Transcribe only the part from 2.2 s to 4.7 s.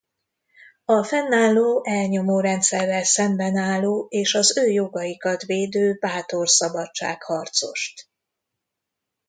rendszerrel szemben álló és az ő